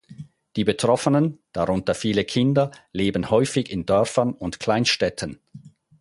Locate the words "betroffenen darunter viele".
0.63-2.25